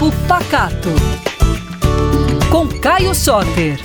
[0.00, 0.88] Papo Pacato.
[2.50, 3.78] Com Caio Soter.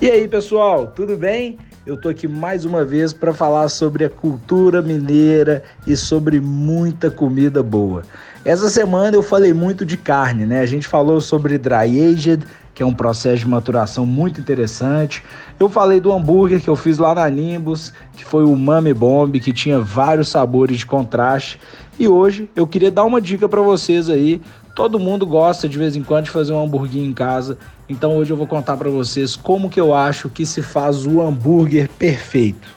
[0.00, 1.56] E aí, pessoal, tudo bem?
[1.86, 7.12] Eu tô aqui mais uma vez para falar sobre a cultura mineira e sobre muita
[7.12, 8.02] comida boa.
[8.44, 10.62] Essa semana eu falei muito de carne, né?
[10.62, 12.44] A gente falou sobre dry aged,
[12.76, 15.24] que é um processo de maturação muito interessante.
[15.58, 19.40] Eu falei do hambúrguer que eu fiz lá na Nimbus, que foi o Mami Bomb,
[19.40, 21.58] que tinha vários sabores de contraste.
[21.98, 24.42] E hoje eu queria dar uma dica para vocês aí.
[24.74, 27.56] Todo mundo gosta de vez em quando de fazer um hambúrguer em casa,
[27.88, 31.22] então hoje eu vou contar para vocês como que eu acho que se faz o
[31.22, 32.75] hambúrguer perfeito.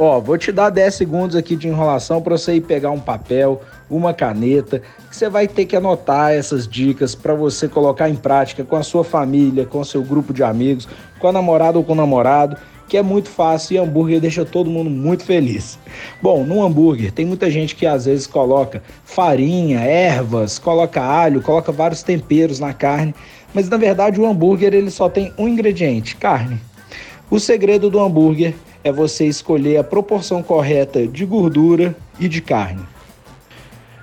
[0.00, 3.60] Ó, vou te dar 10 segundos aqui de enrolação para você ir pegar um papel,
[3.90, 4.80] uma caneta,
[5.10, 8.84] que você vai ter que anotar essas dicas para você colocar em prática com a
[8.84, 10.86] sua família, com seu grupo de amigos,
[11.18, 14.70] com a namorada ou com o namorado, que é muito fácil e hambúrguer deixa todo
[14.70, 15.76] mundo muito feliz.
[16.22, 21.72] Bom, no hambúrguer tem muita gente que às vezes coloca farinha, ervas, coloca alho, coloca
[21.72, 23.12] vários temperos na carne,
[23.52, 26.60] mas na verdade o hambúrguer ele só tem um ingrediente, carne.
[27.28, 32.82] O segredo do hambúrguer é você escolher a proporção correta de gordura e de carne.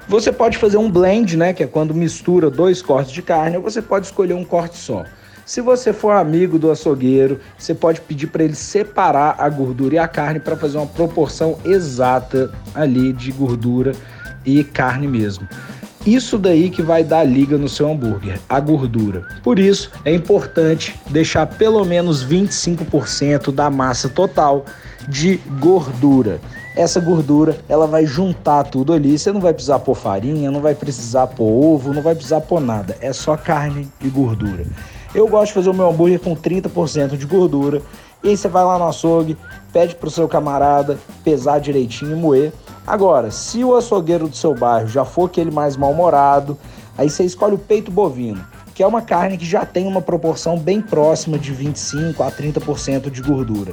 [0.07, 3.63] Você pode fazer um blend, né, que é quando mistura dois cortes de carne, ou
[3.63, 5.03] você pode escolher um corte só.
[5.45, 9.99] Se você for amigo do açougueiro, você pode pedir para ele separar a gordura e
[9.99, 13.93] a carne para fazer uma proporção exata ali de gordura
[14.43, 15.47] e carne mesmo.
[16.05, 19.25] Isso daí que vai dar liga no seu hambúrguer, a gordura.
[19.41, 24.65] Por isso, é importante deixar pelo menos 25% da massa total
[25.07, 26.39] de gordura.
[26.75, 29.17] Essa gordura, ela vai juntar tudo ali.
[29.17, 32.59] Você não vai precisar pôr farinha, não vai precisar pôr ovo, não vai precisar pôr
[32.59, 32.95] nada.
[33.01, 34.63] É só carne e gordura.
[35.13, 37.81] Eu gosto de fazer o meu hambúrguer com 30% de gordura.
[38.23, 39.37] E aí você vai lá no açougue,
[39.73, 42.51] pede pro seu camarada pesar direitinho e moer
[42.87, 46.55] Agora, se o açougueiro do seu bairro já for aquele mais mal-humorado,
[46.95, 50.57] aí você escolhe o peito bovino, que é uma carne que já tem uma proporção
[50.57, 53.71] bem próxima de 25 a 30% de gordura.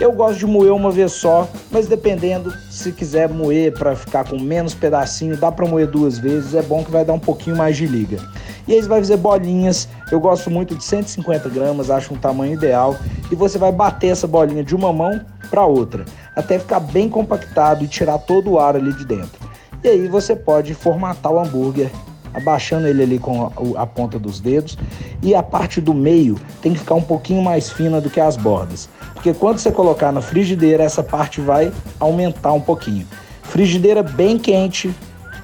[0.00, 4.40] Eu gosto de moer uma vez só, mas dependendo, se quiser moer para ficar com
[4.40, 7.76] menos pedacinho, dá para moer duas vezes, é bom que vai dar um pouquinho mais
[7.76, 8.18] de liga.
[8.66, 12.54] E aí você vai fazer bolinhas, eu gosto muito de 150 gramas, acho um tamanho
[12.54, 12.96] ideal,
[13.30, 16.04] e você vai bater essa bolinha de uma mão para outra,
[16.36, 19.40] até ficar bem compactado e tirar todo o ar ali de dentro.
[19.82, 21.90] E aí você pode formatar o hambúrguer
[22.34, 24.78] abaixando ele ali com a, ponta dos dedos.
[25.22, 28.36] E a parte do meio tem que ficar um pouquinho mais fina do que as
[28.36, 33.06] bordas, porque quando você colocar na frigideira essa parte vai aumentar um pouquinho.
[33.42, 34.94] Frigideira bem quente,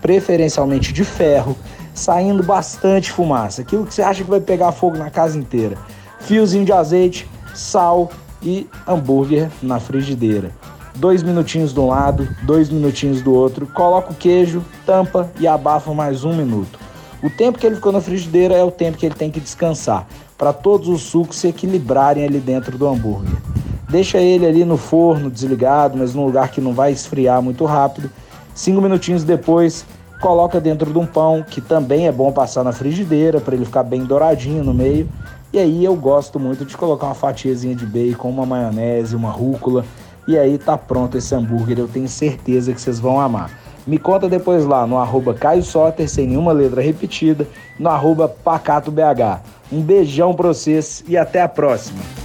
[0.01, 1.57] preferencialmente de ferro,
[1.99, 5.77] saindo bastante fumaça, aquilo que você acha que vai pegar fogo na casa inteira.
[6.21, 8.11] Fiozinho de azeite, sal
[8.43, 10.51] e hambúrguer na frigideira.
[10.95, 15.93] Dois minutinhos de um lado, dois minutinhos do outro, coloca o queijo, tampa e abafa
[15.93, 16.79] mais um minuto.
[17.23, 20.07] O tempo que ele ficou na frigideira é o tempo que ele tem que descansar,
[20.37, 23.37] para todos os sucos se equilibrarem ali dentro do hambúrguer.
[23.89, 28.11] Deixa ele ali no forno desligado, mas num lugar que não vai esfriar muito rápido.
[28.55, 29.87] Cinco minutinhos depois,
[30.21, 33.83] coloca dentro de um pão, que também é bom passar na frigideira para ele ficar
[33.83, 35.09] bem douradinho no meio
[35.51, 39.83] e aí eu gosto muito de colocar uma fatiazinha de bacon, uma maionese, uma rúcula.
[40.27, 43.51] E aí tá pronto esse hambúrguer, eu tenho certeza que vocês vão amar.
[43.87, 49.41] Me conta depois lá no arroba Caio Soter, sem nenhuma letra repetida, no arroba PacatoBH.
[49.73, 52.18] Um beijão pra vocês e até a próxima.